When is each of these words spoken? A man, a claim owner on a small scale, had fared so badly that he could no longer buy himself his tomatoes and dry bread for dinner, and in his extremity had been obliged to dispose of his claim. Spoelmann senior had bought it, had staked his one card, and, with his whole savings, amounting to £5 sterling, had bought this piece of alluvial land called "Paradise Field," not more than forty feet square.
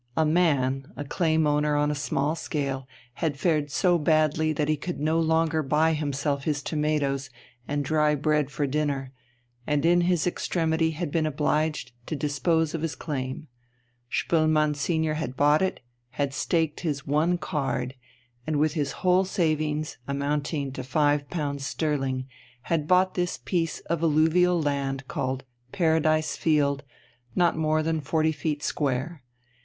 A 0.17 0.25
man, 0.25 0.91
a 0.95 1.05
claim 1.05 1.45
owner 1.45 1.75
on 1.75 1.91
a 1.91 1.93
small 1.93 2.33
scale, 2.35 2.87
had 3.21 3.37
fared 3.37 3.69
so 3.69 3.99
badly 3.99 4.51
that 4.51 4.67
he 4.67 4.75
could 4.75 4.99
no 4.99 5.19
longer 5.19 5.61
buy 5.61 5.93
himself 5.93 6.43
his 6.45 6.63
tomatoes 6.63 7.29
and 7.67 7.85
dry 7.85 8.15
bread 8.15 8.49
for 8.49 8.65
dinner, 8.65 9.11
and 9.67 9.85
in 9.85 10.01
his 10.01 10.25
extremity 10.25 10.89
had 10.89 11.11
been 11.11 11.27
obliged 11.27 11.91
to 12.07 12.15
dispose 12.15 12.73
of 12.73 12.81
his 12.81 12.95
claim. 12.95 13.47
Spoelmann 14.09 14.73
senior 14.75 15.13
had 15.13 15.35
bought 15.37 15.61
it, 15.61 15.81
had 16.09 16.33
staked 16.33 16.79
his 16.79 17.05
one 17.05 17.37
card, 17.37 17.93
and, 18.47 18.55
with 18.55 18.73
his 18.73 18.91
whole 19.05 19.23
savings, 19.23 19.99
amounting 20.07 20.71
to 20.71 20.81
£5 20.81 21.61
sterling, 21.61 22.25
had 22.63 22.87
bought 22.87 23.13
this 23.13 23.37
piece 23.37 23.81
of 23.81 24.01
alluvial 24.01 24.59
land 24.59 25.07
called 25.07 25.43
"Paradise 25.71 26.35
Field," 26.35 26.83
not 27.35 27.55
more 27.55 27.83
than 27.83 28.01
forty 28.01 28.31
feet 28.31 28.63
square. 28.63 29.21